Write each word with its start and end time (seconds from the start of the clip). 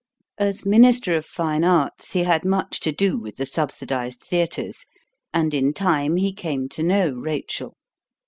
As 0.39 0.65
minister 0.65 1.13
of 1.15 1.27
fine 1.27 1.63
arts 1.63 2.13
he 2.13 2.23
had 2.23 2.43
much 2.43 2.79
to 2.79 2.91
do 2.91 3.19
with 3.19 3.35
the 3.35 3.45
subsidized 3.45 4.21
theaters; 4.21 4.87
and 5.31 5.53
in 5.53 5.73
time 5.73 6.17
he 6.17 6.33
came 6.33 6.67
to 6.69 6.81
know 6.81 7.09
Rachel. 7.11 7.77